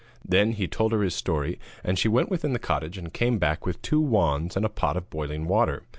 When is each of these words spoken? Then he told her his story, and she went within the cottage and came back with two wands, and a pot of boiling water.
Then 0.25 0.53
he 0.53 0.67
told 0.67 0.93
her 0.93 1.03
his 1.03 1.13
story, 1.13 1.59
and 1.83 1.99
she 1.99 2.07
went 2.07 2.31
within 2.31 2.53
the 2.53 2.57
cottage 2.57 2.97
and 2.97 3.13
came 3.13 3.37
back 3.37 3.67
with 3.67 3.79
two 3.83 4.01
wands, 4.01 4.55
and 4.57 4.65
a 4.65 4.67
pot 4.67 4.97
of 4.97 5.11
boiling 5.11 5.45
water. 5.45 5.83